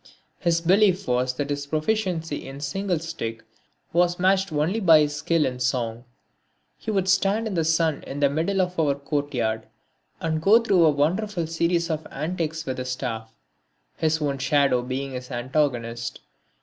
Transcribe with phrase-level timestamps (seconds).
[0.39, 3.43] His belief was that his proficiency in singlestick
[3.93, 6.05] was matched only by his skill in song.
[6.75, 9.67] He would stand in the sun in the middle of our courtyard
[10.19, 13.31] and go through a wonderful series of antics with a staff
[13.95, 16.21] his own shadow being his antagonist.